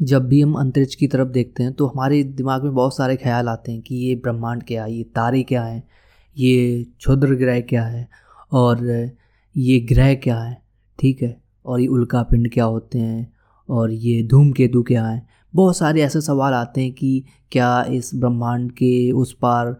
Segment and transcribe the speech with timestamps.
[0.00, 3.48] जब भी हम अंतरिक्ष की तरफ़ देखते हैं तो हमारे दिमाग में बहुत सारे ख्याल
[3.48, 5.82] आते हैं कि ये ब्रह्मांड क्या है, ये तारे क्या हैं,
[6.36, 8.08] ये क्षुद्र ग्रह क्या है,
[8.52, 8.84] और
[9.54, 10.56] ये ग्रह क्या है,
[10.98, 11.36] ठीक है?
[11.66, 13.32] और ये उल्का पिंड क्या होते हैं,
[13.68, 15.26] और ये धूमकेतु क्या है?
[15.54, 19.76] बहुत सारे ऐसे सवाल आते हैं कि क्या इस ब्रह्मांड के उस पार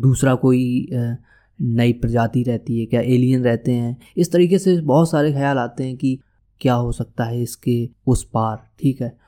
[0.00, 2.86] दूसरा कोई नई प्रजाति रहती है?
[2.86, 3.96] क्या एलियन रहते हैं?
[4.16, 6.18] इस तरीके से बहुत सारे ख्याल आते हैं कि
[6.60, 9.21] क्या हो सकता है इसके उस पार, ठीक है?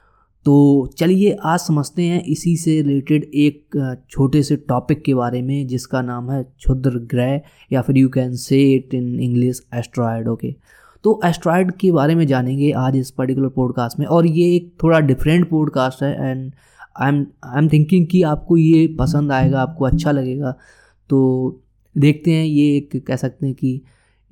[0.45, 0.55] तो
[0.99, 3.77] चलिए, आज समझते हैं इसी से रिलेटेड एक
[4.11, 7.41] छोटे से टॉपिक के बारे में, जिसका नाम है क्षुद्र ग्रह,
[7.73, 10.55] या फिर you can say it in English asteroid okay
[11.05, 15.01] तो एस्ट्रॉयड के बारे में जानेंगे आज इस पर्टिकुलर पॉडकास्ट में, और ये एक थोड़ा
[15.01, 16.53] डिफरेंट पॉडकास्ट है and
[17.01, 20.55] I am I am thinking कि आपको ये पसंद आएगा, आपको अच्छा लगेगा
[21.11, 21.61] तो
[21.99, 23.81] देखते हैं ये एक कह सकते हैं कि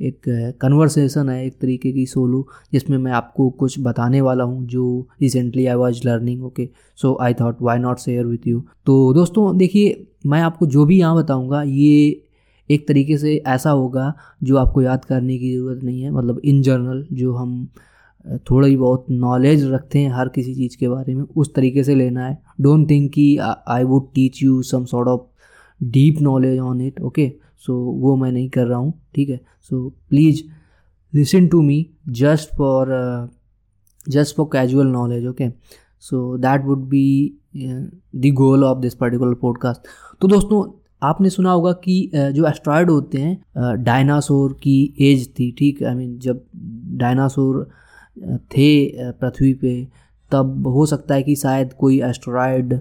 [0.02, 0.28] एक
[0.60, 4.84] कन्वर्सेशन है एक तरीके की सोलो जिसमें मैं आपको कुछ बताने वाला हूँ जो
[5.22, 9.56] recently I was learning okay so I thought why not share with you तो दोस्तों,
[9.56, 12.22] देखिए, मैं आपको जो भी यहाँ बताऊँगा, ये
[12.68, 16.60] एक तरीके से ऐसा होगा जो आपको याद करने की ज़रूरत नहीं है। मतलब इन
[16.62, 17.66] जनरल जो हम
[18.50, 22.26] थोड़ा बहुत नॉलेज रखते हैं हर किसी चीज़ के बारे में, उस तरीके से लेना
[22.26, 25.20] है। डोंट थिंक कि I would teach you some sort of
[25.80, 27.30] deep knowledge on it okay
[27.66, 29.40] so वो मैं नहीं कर रहा हूँ ठीक है?
[29.62, 30.42] So please
[31.14, 33.30] listen to me just for
[34.08, 35.48] just for casual knowledge okay
[36.00, 37.34] so that would be
[38.16, 39.80] the goal of this particular podcast
[40.20, 43.44] तो दोस्तों आपने सुना होगा कि uh, जो एस्ट्रॉयड होते हैं
[43.84, 45.82] डायनासोर uh, की एज थी ठीक?
[45.82, 46.44] आई I मीन mean, जब
[46.98, 47.70] डायनासोर
[48.18, 49.88] uh, थे पृथ्वी पे
[50.30, 52.80] तब हो सकता है कि शायद कोई एस्ट्रॉयड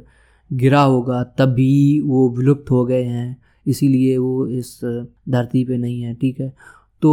[0.54, 4.82] गिरा होगा तभी वो विलुप्त हो गए हैं। इसीलिए वो इस
[5.30, 6.54] धरती पे नहीं है ठीक है?
[7.02, 7.12] तो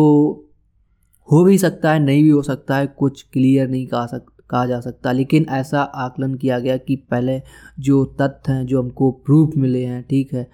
[1.33, 4.67] हो भी सकता है नहीं भी हो सकता है कुछ क्लियर नहीं कहा सक कहा
[4.67, 7.43] जा सकता लेकिन ऐसा आकलन किया गया कि पहले
[7.79, 10.51] जो तथ्य हैं जो हमको प्रूफ मिले हैं ठीक है?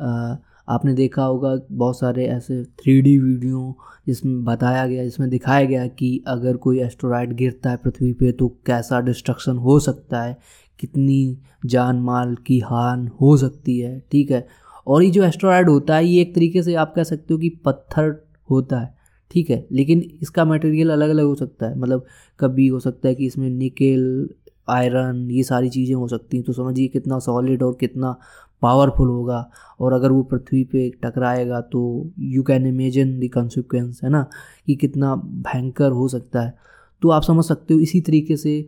[0.00, 0.34] आ,
[0.68, 5.86] आपने देखा होगा बहुत सारे ऐसे थ्री डी वीडियो जिसमें बताया गया जिसमें दिखाया गया
[5.86, 10.38] कि अगर कोई एस्ट्रोराइड गिरता है पृथ्वी पे तो कैसा डिस्ट्रक्शन हो सकता है?
[10.78, 14.48] कितनी जान माल की हान हो सकती है ठीक है?
[14.86, 17.48] और ये जो एस्ट्रॉयड होता है, ये एक तरीके से आप कह सकते हो कि
[17.64, 18.14] पत्थर
[18.50, 18.94] होता है,
[19.30, 19.66] ठीक है?
[19.72, 22.04] लेकिन इसका मटेरियल अलग अलग हो सकता है। मतलब
[22.40, 24.28] कभी हो सकता है कि इसमें निकेल
[24.68, 28.16] आयरन ये सारी चीज़ें हो सकती हैं। तो समझिए कितना सॉलिड और कितना
[28.62, 34.10] पावरफुल होगा और अगर वो पृथ्वी पे टकराएगा तो you can imagine the consequence है
[34.10, 34.26] ना?
[34.66, 36.54] कि कितना भयंकर हो सकता है।
[37.02, 38.66] तो आप समझ सकते हो, इसी तरीके से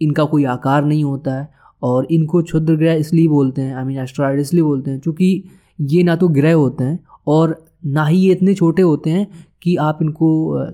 [0.00, 3.98] इनका कोई आकार नहीं होता है। और इनको क्षुद्र ग्रह इसलिए बोलते हैं आई मीन
[3.98, 5.44] एस्ट्रॉयड इसलिए बोलते हैं, क्योंकि
[5.80, 7.56] ये ना तो ग्रह होते हैं और
[7.86, 9.26] ना ही ये इतने छोटे होते हैं
[9.62, 10.30] कि आप इनको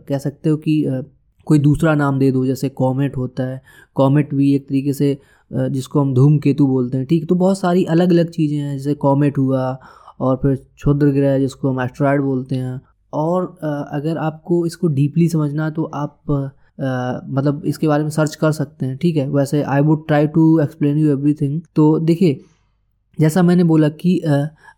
[0.08, 0.84] कह सकते हो कि
[1.46, 3.60] कोई दूसरा नाम दे दो, जैसे कॉमेट होता है।
[3.96, 5.16] कॉमेट भी एक तरीके से
[5.50, 8.94] जिसको हम धूम केतु बोलते हैं, ठीक तो बहुत सारी अलग अलग चीज़ें हैं, जैसे
[8.96, 9.78] कॉमेट हुआ
[10.20, 12.80] और फिर क्षुद्र ग्रह जिसको हम एस्ट्रॉयड बोलते हैं।
[13.12, 13.44] और
[13.92, 18.96] अगर आपको इसको डीपली समझना तो आप मतलब इसके बारे में सर्च कर सकते हैं,
[18.96, 19.28] ठीक है?
[19.30, 22.40] वैसे I would try to explain you everything तो देखिए,
[23.18, 24.20] जैसा मैंने बोला कि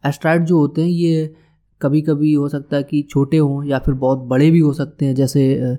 [0.06, 1.34] एस्ट्राइड जो होते हैं, ये
[1.80, 5.06] कभी कभी हो सकता है कि छोटे हों या फिर बहुत बड़े भी हो सकते
[5.06, 5.76] हैं, जैसे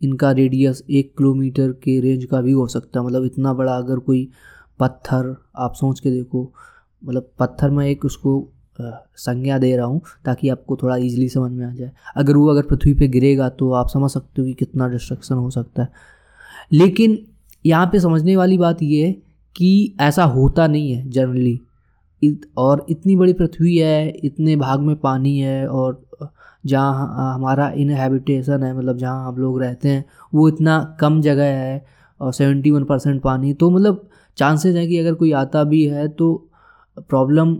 [0.00, 3.98] इनका रेडियस एक किलोमीटर के रेंज का भी हो सकता है। मतलब इतना बड़ा अगर
[4.00, 4.28] कोई
[4.80, 6.52] पत्थर आप सोच के देखो
[7.02, 8.32] मतलब पत्थर में एक उसको
[8.78, 12.62] संज्ञा दे रहा हूँ ताकि आपको थोड़ा इजीली समझ में आ जाए। अगर वो अगर
[12.62, 15.88] पृथ्वी पे गिरेगा तो आप समझ सकते हो कि कितना डिस्ट्रक्शन हो सकता है।
[16.72, 17.18] लेकिन
[17.66, 19.12] यहाँ पे समझने वाली बात ये है
[19.56, 21.60] कि ऐसा होता नहीं है जनरली
[22.22, 26.02] इत, और इतनी बड़ी पृथ्वी है इतने भाग में पानी है और
[26.66, 30.04] जहाँ हमारा इनहेबिटेशन है मतलब जहाँ हम लोग रहते हैं
[30.34, 31.86] वो इतना कम जगह है
[32.20, 36.08] और सेवेंटी वन परसेंट पानी तो मतलब चांसेस हैं कि अगर कोई आता भी है
[36.08, 36.50] तो
[36.98, 37.54] प्रॉब्लम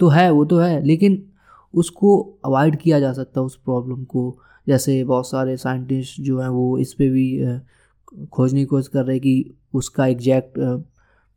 [0.00, 1.22] तो है, वो तो है, लेकिन
[1.74, 6.48] उसको अवॉइड किया जा सकता है उस प्रॉब्लम को। जैसे बहुत सारे साइंटिस्ट जो हैं,
[6.48, 7.58] वो इस पर भी
[8.32, 10.58] खोजने की कोशिश कर रहे हैं कि उसका एग्जैक्ट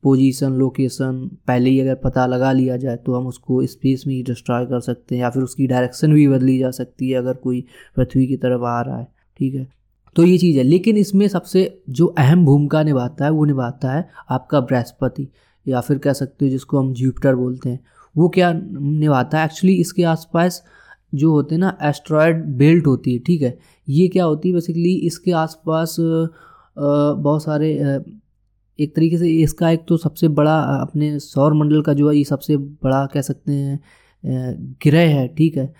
[0.03, 4.21] पोजीशन लोकेशन पहले ही अगर पता लगा लिया जाए तो हम उसको स्पेस में ही
[4.23, 7.63] डिस्ट्रॉय कर सकते हैं या फिर उसकी डायरेक्शन भी बदली जा सकती है अगर कोई
[7.95, 9.07] पृथ्वी की तरफ़ आ रहा है,
[9.39, 9.67] ठीक है?
[10.15, 14.07] तो ये चीज़ है, लेकिन इसमें सबसे जो अहम भूमिका निभाता है, वो निभाता है
[14.29, 15.27] आपका बृहस्पति
[15.67, 17.79] या फिर कह सकते हो जिसको हम ज्यूपिटर बोलते हैं।
[18.17, 19.45] वो क्या निभाता है?
[19.45, 20.61] एक्चुअली इसके आसपास
[21.13, 23.57] जो होते हैं ना एस्ट्रॉयड बेल्ट होती है, ठीक है?
[23.87, 24.53] ये क्या होती है?
[24.55, 25.95] बेसिकली इसके आसपास
[26.77, 27.71] बहुत सारे
[28.79, 32.23] एक तरीके से इसका एक तो सबसे बड़ा अपने सौर मंडल का जो है, ये
[32.23, 33.79] सबसे बड़ा कह सकते हैं
[34.85, 35.73] ग्रह है, ठीक है?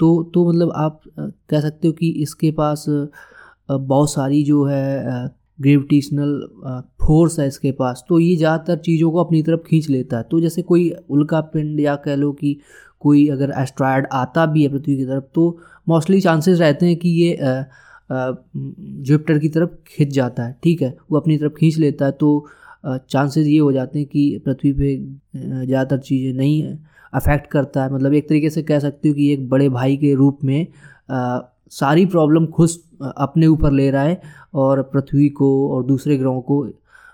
[0.00, 2.84] तो तो मतलब आप कह सकते हो कि इसके पास
[3.70, 5.28] बहुत सारी जो है
[5.60, 10.22] ग्रेविटेशनल फोर्स है इसके पास तो ये ज़्यादातर चीज़ों को अपनी तरफ़ खींच लेता है।
[10.30, 12.56] तो जैसे कोई उल्का पिंड या कह लो कि
[13.02, 17.08] कोई अगर एस्ट्रॉयड आता भी है पृथ्वी की तरफ़ तो मोस्टली चांसेस रहते हैं कि
[17.10, 17.38] ये
[18.10, 20.96] जुपिटर की तरफ़ खिंच जाता है, ठीक है?
[21.10, 22.46] वो अपनी तरफ़ खींच लेता है तो
[22.86, 24.96] चांसेस ये हो जाते हैं कि पृथ्वी पे
[25.66, 26.76] ज़्यादातर चीज़ें नहीं
[27.12, 30.14] अफेक्ट करता है। मतलब एक तरीके से कह सकते हो कि एक बड़े भाई के
[30.14, 30.66] रूप में
[31.72, 32.68] सारी प्रॉब्लम खुद
[33.16, 34.20] अपने ऊपर ले रहा है
[34.54, 36.62] और पृथ्वी को और दूसरे ग्रहों को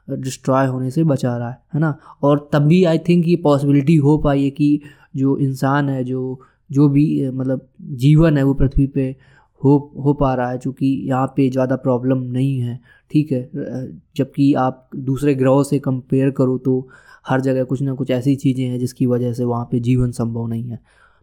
[0.09, 1.95] डिस्ट्रॉय होने से बचा रहा है है ना?
[2.23, 4.81] और तब भी आई थिंक ये पॉसिबिलिटी हो पाई है कि
[5.17, 9.15] जो इंसान है, जो जो भी मतलब जीवन है वो पृथ्वी पे
[9.61, 12.79] हो हो पा रहा है, चूँकि यहाँ पे ज़्यादा प्रॉब्लम नहीं है,
[13.11, 13.49] ठीक है?
[14.17, 16.89] जबकि आप दूसरे ग्रहों से कंपेयर करो तो
[17.29, 20.47] हर जगह कुछ ना कुछ ऐसी चीज़ें हैं जिसकी वजह से वहाँ पे जीवन संभव
[20.47, 20.79] नहीं है।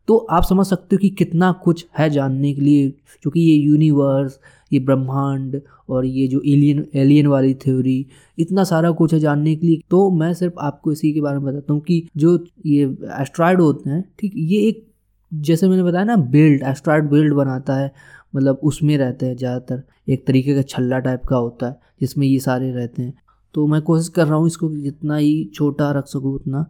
[0.07, 2.89] तो आप समझ सकते हो कि कितना कुछ है जानने के लिए,
[3.21, 4.39] क्योंकि ये यूनिवर्स
[4.71, 5.59] ये ब्रह्मांड
[5.89, 8.05] और ये जो एलियन एलियन वाली थ्योरी
[8.37, 11.45] इतना सारा कुछ है जानने के लिए। तो मैं सिर्फ़ आपको इसी के बारे में
[11.45, 12.83] बताता हूँ कि जो ये
[13.21, 14.85] एस्ट्रॉयड होते हैं, ठीक, ये एक,
[15.31, 17.91] जैसे मैंने बताया ना बिल्ड एस्ट्रॉयड बिल्ड बनाता है
[18.35, 22.39] मतलब उसमें रहते हैं ज़्यादातर। एक तरीके का छल्ला टाइप का होता है, जिसमें ये
[22.39, 23.13] सारे रहते हैं।
[23.55, 26.65] तो मैं कोशिश कर रहा हूँ इसको जितना ही छोटा रख सकूँ उतना।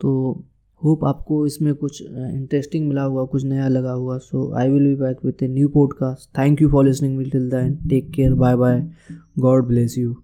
[0.00, 0.44] तो
[0.84, 4.94] होप आपको इसमें कुछ इंटरेस्टिंग मिला हुआ कुछ नया लगा हुआ so I will be
[4.94, 8.34] back with a new podcast thank you for listening will till the end take care
[8.34, 8.80] bye bye
[9.38, 10.14] God bless you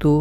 [0.00, 0.12] तो